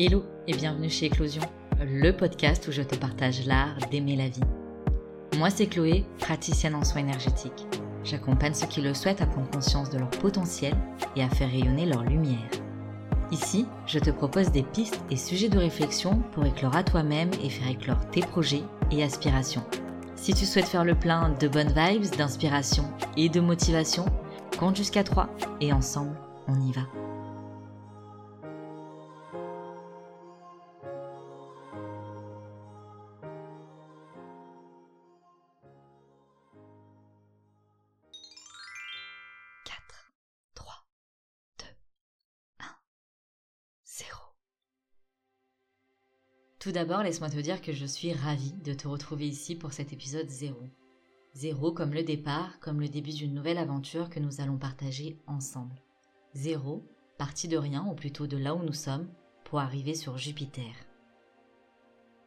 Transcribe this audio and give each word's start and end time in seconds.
Hello 0.00 0.22
et 0.46 0.54
bienvenue 0.54 0.88
chez 0.88 1.06
Éclosion, 1.06 1.42
le 1.80 2.12
podcast 2.12 2.68
où 2.68 2.70
je 2.70 2.82
te 2.82 2.94
partage 2.94 3.44
l'art 3.46 3.76
d'aimer 3.90 4.14
la 4.14 4.28
vie. 4.28 4.44
Moi 5.36 5.50
c'est 5.50 5.66
Chloé, 5.66 6.04
praticienne 6.20 6.76
en 6.76 6.84
soins 6.84 7.00
énergétiques. 7.00 7.66
J'accompagne 8.04 8.54
ceux 8.54 8.68
qui 8.68 8.80
le 8.80 8.94
souhaitent 8.94 9.22
à 9.22 9.26
prendre 9.26 9.50
conscience 9.50 9.90
de 9.90 9.98
leur 9.98 10.10
potentiel 10.10 10.72
et 11.16 11.24
à 11.24 11.28
faire 11.28 11.50
rayonner 11.50 11.84
leur 11.84 12.04
lumière. 12.04 12.48
Ici, 13.32 13.66
je 13.88 13.98
te 13.98 14.10
propose 14.10 14.52
des 14.52 14.62
pistes 14.62 15.02
et 15.10 15.16
sujets 15.16 15.48
de 15.48 15.58
réflexion 15.58 16.22
pour 16.30 16.46
éclore 16.46 16.76
à 16.76 16.84
toi-même 16.84 17.32
et 17.42 17.50
faire 17.50 17.68
éclore 17.68 18.08
tes 18.12 18.20
projets 18.20 18.62
et 18.92 19.02
aspirations. 19.02 19.64
Si 20.14 20.32
tu 20.32 20.46
souhaites 20.46 20.68
faire 20.68 20.84
le 20.84 20.94
plein 20.94 21.30
de 21.40 21.48
bonnes 21.48 21.74
vibes, 21.76 22.14
d'inspiration 22.16 22.84
et 23.16 23.28
de 23.28 23.40
motivation, 23.40 24.04
compte 24.60 24.76
jusqu'à 24.76 25.02
3 25.02 25.28
et 25.60 25.72
ensemble, 25.72 26.16
on 26.46 26.54
y 26.60 26.70
va. 26.70 26.82
Tout 46.58 46.72
d'abord, 46.72 47.04
laisse-moi 47.04 47.30
te 47.30 47.38
dire 47.38 47.62
que 47.62 47.72
je 47.72 47.86
suis 47.86 48.12
ravie 48.12 48.52
de 48.64 48.74
te 48.74 48.88
retrouver 48.88 49.28
ici 49.28 49.54
pour 49.54 49.72
cet 49.72 49.92
épisode 49.92 50.28
0. 50.28 50.56
Zéro 51.32 51.72
comme 51.72 51.94
le 51.94 52.02
départ, 52.02 52.58
comme 52.58 52.80
le 52.80 52.88
début 52.88 53.12
d'une 53.12 53.32
nouvelle 53.32 53.58
aventure 53.58 54.10
que 54.10 54.18
nous 54.18 54.40
allons 54.40 54.58
partager 54.58 55.20
ensemble. 55.28 55.80
Zéro, 56.34 56.84
partie 57.16 57.46
de 57.46 57.56
rien, 57.56 57.86
ou 57.86 57.94
plutôt 57.94 58.26
de 58.26 58.36
là 58.36 58.56
où 58.56 58.62
nous 58.62 58.72
sommes, 58.72 59.08
pour 59.44 59.60
arriver 59.60 59.94
sur 59.94 60.18
Jupiter. 60.18 60.74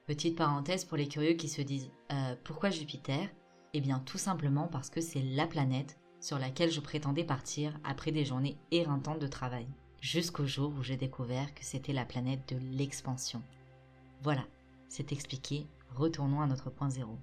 Petite 0.08 0.38
parenthèse 0.38 0.86
pour 0.86 0.98
les 0.98 1.10
curieux 1.10 1.34
qui 1.34 1.50
se 1.50 1.62
disent 1.62 1.92
euh, 2.12 2.36
pourquoi 2.46 2.70
Jupiter? 2.70 3.30
Eh 3.74 3.82
bien 3.82 4.00
tout 4.00 4.18
simplement 4.18 4.68
parce 4.68 4.90
que 4.90 5.02
c'est 5.02 5.22
la 5.22 5.46
planète 5.46 6.00
sur 6.22 6.40
laquelle 6.40 6.72
je 6.72 6.80
prétendais 6.80 7.26
partir 7.26 7.78
après 7.84 8.12
des 8.12 8.24
journées 8.24 8.58
éreintantes 8.72 9.20
de 9.20 9.28
travail, 9.28 9.68
jusqu'au 10.02 10.46
jour 10.46 10.74
où 10.78 10.84
j'ai 10.84 10.98
découvert 10.98 11.54
que 11.54 11.64
c'était 11.64 11.94
la 11.94 12.06
planète 12.06 12.54
de 12.54 12.60
l'expansion. 12.76 13.42
Voilà, 14.24 14.44
c'est 14.90 15.12
expliqué, 15.12 15.68
retournons 15.96 16.42
à 16.42 16.48
notre 16.48 16.72
point 16.72 16.90
zéro. 16.90 17.18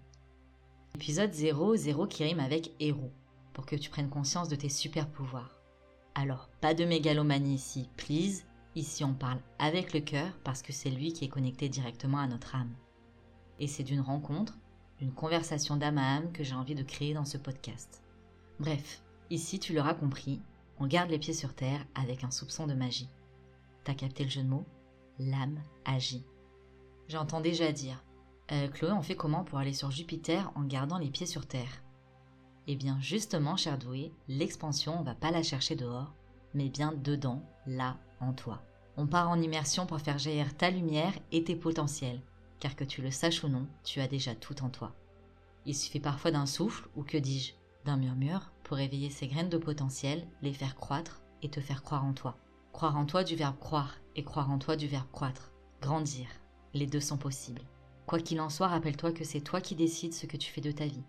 Épisode 0.95 1.35
0, 1.35 1.77
0 1.77 2.07
qui 2.07 2.25
rime 2.25 2.41
avec 2.41 2.73
héros, 2.81 3.13
pour 3.53 3.67
que 3.67 3.77
tu 3.77 3.91
prennes 3.91 4.09
conscience 4.09 4.49
de 4.49 4.57
tes 4.57 4.69
super 4.69 5.09
pouvoirs. 5.11 5.57
Alors, 6.15 6.49
pas 6.61 6.73
de 6.73 6.85
mégalomanie 6.85 7.55
ici, 7.55 7.89
please. 7.97 8.45
Ici, 8.75 9.03
on 9.03 9.15
parle 9.15 9.41
avec 9.59 9.93
le 9.93 10.01
cœur 10.01 10.33
parce 10.45 10.63
que 10.63 10.73
c'est 10.73 10.91
lui 10.91 11.13
qui 11.13 11.25
est 11.25 11.29
connecté 11.29 11.69
directement 11.69 12.19
à 12.19 12.29
notre 12.29 12.55
âme. 12.55 12.75
Et 13.59 13.67
c'est 13.67 13.83
d'une 13.83 14.01
rencontre, 14.01 14.57
une 15.01 15.13
conversation 15.13 15.77
d'âme 15.77 15.99
à 15.99 16.17
âme 16.17 16.33
que 16.33 16.45
j'ai 16.45 16.55
envie 16.55 16.77
de 16.77 16.83
créer 16.85 17.13
dans 17.13 17.25
ce 17.25 17.39
podcast. 17.39 18.03
Bref, 18.61 19.03
ici, 19.31 19.59
tu 19.59 19.75
l'auras 19.75 19.95
compris, 19.95 20.41
on 20.81 20.87
garde 20.87 21.11
les 21.11 21.19
pieds 21.19 21.35
sur 21.35 21.55
terre 21.55 21.85
avec 21.95 22.25
un 22.25 22.31
soupçon 22.31 22.67
de 22.67 22.75
magie. 22.75 23.09
T'as 23.85 23.95
capté 23.95 24.25
le 24.25 24.31
jeu 24.31 24.43
de 24.43 24.49
mots? 24.49 24.67
L'âme 25.19 25.61
agit. 25.85 26.25
J'entends 27.09 27.41
déjà 27.41 27.73
dire 27.73 28.03
euh, 28.53 28.69
Chloé, 28.69 28.93
on 28.93 29.03
fait 29.03 29.17
comment 29.17 29.45
pour 29.45 29.59
aller 29.59 29.73
sur 29.73 29.91
Jupiter 29.91 30.51
en 30.55 30.63
gardant 30.63 30.99
les 30.99 31.11
pieds 31.11 31.27
sur 31.27 31.47
Terre? 31.47 31.83
Eh 32.67 32.77
bien, 32.77 32.99
justement, 33.01 33.57
cher 33.57 33.79
doué, 33.79 34.13
l'expansion, 34.29 34.99
on 34.99 35.03
va 35.03 35.15
pas 35.15 35.31
la 35.31 35.43
chercher 35.43 35.75
dehors, 35.75 36.15
mais 36.55 36.69
bien 36.69 36.93
dedans, 36.93 37.43
là, 37.67 37.97
en 38.21 38.33
toi. 38.33 38.63
On 38.97 39.07
part 39.07 39.29
en 39.31 39.41
immersion 39.41 39.87
pour 39.87 40.01
faire 40.01 40.19
jaillir 40.19 40.57
ta 40.57 40.71
lumière 40.71 41.13
et 41.33 41.45
tes 41.45 41.57
potentiels, 41.57 42.21
car 42.61 42.77
que 42.77 42.85
tu 42.85 43.03
le 43.03 43.11
saches 43.11 43.45
ou 43.45 43.49
non, 43.49 43.67
tu 43.85 44.01
as 44.01 44.09
déjà 44.09 44.35
tout 44.35 44.63
en 44.63 44.71
toi. 44.71 44.93
Il 45.67 45.75
suffit 45.75 46.01
parfois 46.01 46.31
d'un 46.31 46.47
souffle, 46.47 46.89
ou 46.97 47.03
que 47.03 47.19
dis-je, 47.19 47.53
d'un 47.85 47.97
murmure, 47.97 48.51
pour 48.69 48.79
éveiller 48.79 49.09
ces 49.09 49.27
graines 49.27 49.49
de 49.49 49.57
potentiel, 49.57 50.29
les 50.43 50.53
faire 50.53 50.77
croître 50.77 51.23
et 51.41 51.49
te 51.49 51.59
faire 51.59 51.83
croire 51.83 52.05
en 52.05 52.13
toi. 52.13 52.37
Croire 52.73 52.99
en 52.99 53.07
toi 53.07 53.25
du 53.25 53.35
verbe 53.35 53.59
croire 53.59 53.97
et 54.15 54.23
croire 54.23 54.51
en 54.51 54.59
toi 54.59 54.77
du 54.77 54.87
verbe 54.87 55.11
croître. 55.11 55.53
Grandir, 55.81 56.27
les 56.75 56.87
deux 56.87 57.01
sont 57.01 57.17
possibles. 57.17 57.63
Quoi 58.05 58.21
qu'il 58.21 58.43
en 58.43 58.51
soit, 58.51 58.69
rappelle-toi 58.69 59.13
que 59.13 59.25
c'est 59.25 59.41
toi 59.41 59.63
qui 59.63 59.75
décides 59.75 60.13
ce 60.13 60.27
que 60.27 60.37
tu 60.37 60.53
fais 60.53 60.61
de 60.61 60.71
ta 60.71 60.85
vie. 60.85 61.03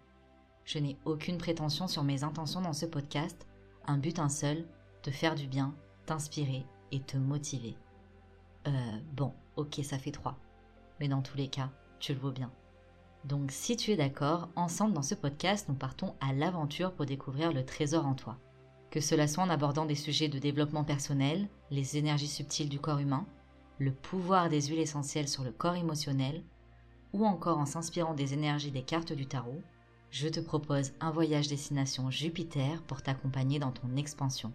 Je 0.64 0.80
n'ai 0.80 0.98
aucune 1.04 1.38
prétention 1.38 1.90
sur 1.90 2.06
mes 2.06 2.24
intentions 2.24 2.62
dans 2.62 2.72
ce 2.72 2.86
podcast, 2.86 3.46
un 3.86 3.98
but 3.98 4.20
un 4.20 4.30
seul, 4.30 4.66
te 5.02 5.12
faire 5.12 5.36
du 5.36 5.48
bien, 5.48 5.76
t'inspirer 6.06 6.66
et 6.94 7.02
te 7.02 7.18
motiver. 7.18 7.76
Euh, 8.68 9.00
bon, 9.12 9.34
ok, 9.58 9.82
ça 9.84 10.00
fait 10.00 10.12
trois. 10.12 10.38
Mais 11.02 11.10
dans 11.10 11.22
tous 11.22 11.36
les 11.36 11.50
cas, 11.50 11.72
tu 12.00 12.14
le 12.14 12.20
vaux 12.20 12.32
bien. 12.32 12.54
Donc 13.26 13.52
si 13.52 13.76
tu 13.76 13.92
es 13.92 13.98
d'accord, 13.98 14.50
ensemble 14.56 14.94
dans 14.94 15.02
ce 15.02 15.16
podcast, 15.16 15.68
nous 15.68 15.76
partons 15.76 16.16
à 16.22 16.32
l'aventure 16.34 16.94
pour 16.94 17.06
découvrir 17.06 17.52
le 17.52 17.66
trésor 17.66 18.06
en 18.06 18.14
toi. 18.14 18.38
Que 18.92 19.02
cela 19.02 19.28
soit 19.28 19.44
en 19.44 19.50
abordant 19.50 19.86
des 19.86 19.96
sujets 19.96 20.30
de 20.30 20.40
développement 20.40 20.84
personnel, 20.84 21.48
les 21.70 21.98
énergies 21.98 22.28
subtiles 22.28 22.70
du 22.70 22.80
corps 22.80 23.00
humain, 23.00 23.26
le 23.78 23.92
pouvoir 23.92 24.50
des 24.50 24.62
huiles 24.62 24.80
essentielles 24.80 25.28
sur 25.28 25.44
le 25.44 25.52
corps 25.52 25.76
émotionnel, 25.76 26.44
ou 27.14 27.26
encore 27.26 27.58
en 27.58 27.66
s'inspirant 27.66 28.14
des 28.14 28.34
énergies 28.34 28.72
des 28.72 28.84
cartes 28.84 29.14
du 29.14 29.26
tarot, 29.26 29.62
je 30.12 30.28
te 30.28 30.40
propose 30.40 30.94
un 31.00 31.12
voyage 31.12 31.48
destination 31.48 32.10
Jupiter 32.10 32.82
pour 32.84 33.02
t'accompagner 33.02 33.60
dans 33.60 33.72
ton 33.72 33.96
expansion. 33.96 34.54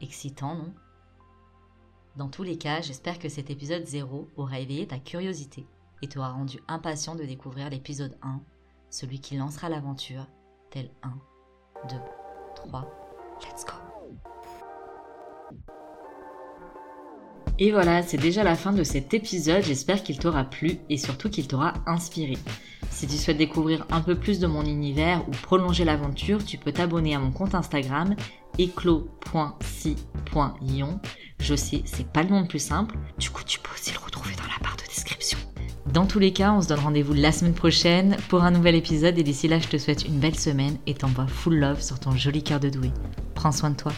Excitant, 0.00 0.56
non? 0.56 0.74
Dans 2.16 2.28
tous 2.28 2.42
les 2.42 2.58
cas, 2.58 2.80
j'espère 2.80 3.18
que 3.18 3.28
cet 3.28 3.50
épisode 3.50 3.86
0 3.86 4.28
aura 4.36 4.60
éveillé 4.60 4.86
ta 4.86 4.98
curiosité 4.98 5.66
et 6.04 6.08
t'aura 6.08 6.32
rendu 6.32 6.60
impatient 6.68 7.14
de 7.14 7.24
découvrir 7.24 7.70
l'épisode 7.70 8.14
1, 8.22 8.42
celui 8.90 9.20
qui 9.20 9.36
lancera 9.36 9.70
l'aventure, 9.70 10.26
tel 10.70 10.90
1, 11.02 11.08
2, 11.88 11.96
3, 12.56 12.80
let's 13.40 13.64
go 13.64 13.72
Et 17.58 17.72
voilà, 17.72 18.02
c'est 18.02 18.18
déjà 18.18 18.44
la 18.44 18.54
fin 18.54 18.74
de 18.74 18.82
cet 18.84 19.14
épisode, 19.14 19.62
j'espère 19.62 20.02
qu'il 20.02 20.18
t'aura 20.18 20.44
plu 20.44 20.76
et 20.90 20.98
surtout 20.98 21.30
qu'il 21.30 21.48
t'aura 21.48 21.72
inspiré. 21.86 22.36
Si 22.90 23.06
tu 23.06 23.16
souhaites 23.16 23.38
découvrir 23.38 23.86
un 23.90 24.02
peu 24.02 24.14
plus 24.14 24.40
de 24.40 24.46
mon 24.46 24.66
univers 24.66 25.26
ou 25.26 25.30
prolonger 25.30 25.86
l'aventure, 25.86 26.44
tu 26.44 26.58
peux 26.58 26.72
t'abonner 26.72 27.14
à 27.14 27.18
mon 27.18 27.32
compte 27.32 27.54
Instagram 27.54 28.14
éclos.si.ion. 28.58 29.40
Je 31.40 31.54
sais, 31.54 31.82
c'est 31.86 32.12
pas 32.12 32.22
le 32.22 32.28
nom 32.28 32.42
le 32.42 32.46
plus 32.46 32.62
simple, 32.62 32.94
du 33.18 33.30
coup 33.30 33.42
tu 33.44 33.58
peux 33.58 33.72
aussi 33.72 33.92
le 33.92 33.98
Dans 35.94 36.06
tous 36.06 36.18
les 36.18 36.32
cas, 36.32 36.52
on 36.52 36.60
se 36.60 36.66
donne 36.66 36.80
rendez-vous 36.80 37.12
la 37.12 37.30
semaine 37.30 37.54
prochaine 37.54 38.16
pour 38.28 38.42
un 38.42 38.50
nouvel 38.50 38.74
épisode 38.74 39.16
et 39.16 39.22
d'ici 39.22 39.46
là, 39.46 39.60
je 39.60 39.68
te 39.68 39.78
souhaite 39.78 40.04
une 40.04 40.18
belle 40.18 40.34
semaine 40.34 40.76
et 40.88 40.94
t'envoie 40.94 41.28
full 41.28 41.54
love 41.54 41.80
sur 41.80 42.00
ton 42.00 42.16
joli 42.16 42.42
cœur 42.42 42.58
de 42.58 42.68
doué. 42.68 42.90
Prends 43.36 43.52
soin 43.52 43.70
de 43.70 43.76
toi. 43.76 43.92